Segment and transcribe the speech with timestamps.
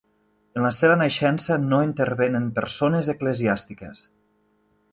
[0.59, 4.05] En la seva naixença no intervenen persones eclesiàstiques.